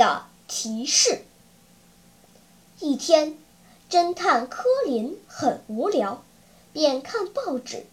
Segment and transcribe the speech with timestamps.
[0.00, 1.26] 的提示。
[2.78, 3.36] 一天，
[3.90, 6.22] 侦探柯林很无聊，
[6.72, 7.84] 便看报纸。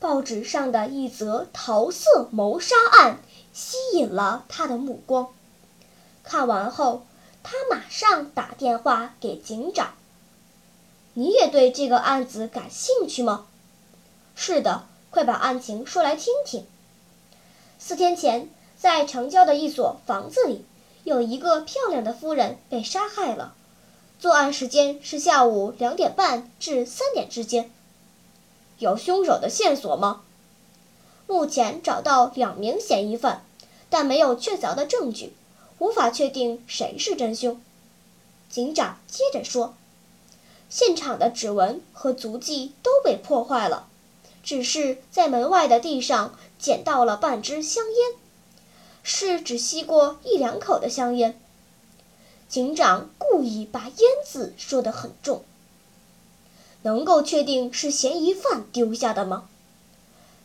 [0.00, 3.20] 报纸上的一则桃色谋杀案
[3.52, 5.28] 吸引了他的目光。
[6.24, 7.06] 看完后，
[7.44, 9.94] 他马上打电话给警长
[11.14, 13.46] ：“你也对这个案子感兴趣吗
[14.34, 16.66] ？”“是的，快把案情说来听听。”
[17.78, 20.64] 四天前，在城郊的一所房子里，
[21.04, 23.54] 有一个漂亮的夫人被杀害了。
[24.18, 27.70] 作案时间是下午两点半至三点之间。
[28.78, 30.22] 有凶手的线索吗？
[31.26, 33.44] 目前找到两名嫌疑犯，
[33.90, 35.34] 但没有确凿的证据，
[35.78, 37.60] 无法确定谁是真凶。
[38.48, 39.74] 警长接着说
[40.70, 43.88] ：“现场的指纹和足迹都被破坏了，
[44.42, 48.18] 只是在门外的地上捡到了半支香烟，
[49.02, 51.40] 是只吸过一两口的香烟。”
[52.48, 55.44] 警长故意把“烟”字说得很重。
[56.82, 59.48] 能够确定是嫌疑犯丢下的吗？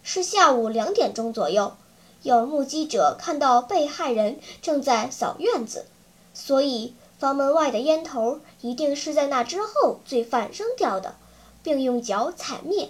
[0.01, 1.77] 是下午两点钟左右，
[2.23, 5.85] 有目击者看到被害人正在扫院子，
[6.33, 11.15] 所以房门外的烟头一定是在那之后罪犯扔掉的，
[11.61, 12.89] 并用脚踩灭。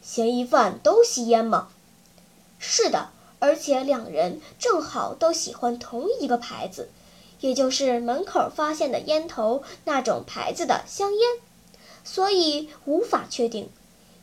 [0.00, 1.70] 嫌疑犯都吸烟吗？
[2.60, 6.88] 是的，而且两人正好都喜欢同一个牌子，
[7.40, 11.20] 也就是门口发现的烟头那种牌子的香烟。
[12.02, 13.68] 所以无法确定，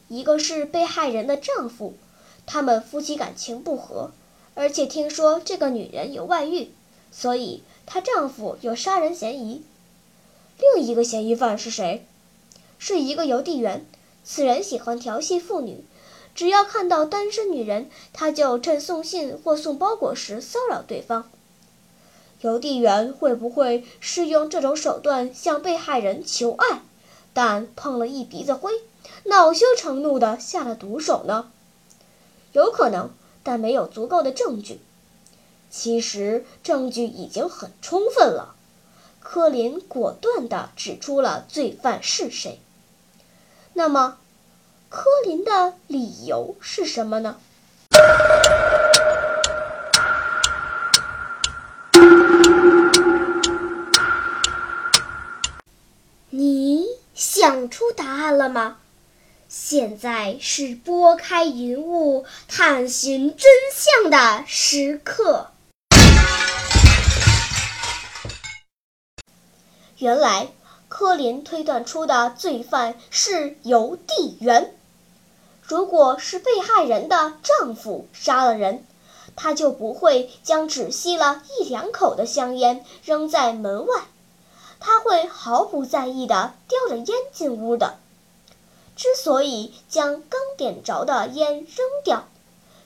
[0.07, 1.93] 一个是被害人的丈夫，
[2.45, 4.11] 他们夫妻感情不和，
[4.55, 6.71] 而且听说这个女人有外遇，
[7.11, 9.63] 所以她丈夫有杀人嫌疑。
[10.59, 12.05] 另一个嫌疑犯是谁？
[12.79, 13.85] 是一个邮递员，
[14.23, 15.83] 此人喜欢调戏妇女，
[16.35, 21.29] 只要看到单身女人，他就趁送信或送包裹时骚扰对方。
[22.41, 26.81] 邮递员会不会是用这种手段向被害人求爱？
[27.33, 28.73] 但碰了一鼻子灰，
[29.23, 31.51] 恼羞成怒地下了毒手呢？
[32.51, 33.09] 有可能，
[33.43, 34.81] 但没有足够的证据。
[35.69, 38.53] 其实证据已经很充分了。
[39.19, 42.59] 柯林果断地指出了罪犯是谁。
[43.73, 44.19] 那么，
[44.93, 47.37] 柯林的理由是什么呢？
[56.29, 56.85] 你？
[57.15, 58.77] 想出答案了吗？
[59.49, 65.47] 现在是拨开云雾探寻真相的时刻。
[69.97, 70.49] 原来，
[70.87, 74.75] 柯林推断出的罪犯是邮递员。
[75.65, 78.85] 如果是被害人的丈夫杀了人，
[79.35, 84.03] 他就不会将只吸了一两口的香烟扔在门外。
[84.79, 87.97] 他会毫不在意地叼着烟进屋的。
[88.97, 92.27] 之所以将刚点着的烟扔掉，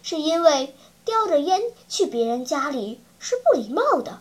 [0.04, 4.20] 是因为叼着烟去别人家里是不礼貌的。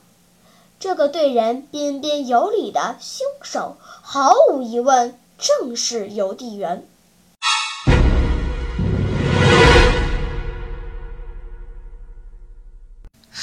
[0.81, 6.89] 这个对人彬彬有礼的凶手，毫无疑问正是邮递员。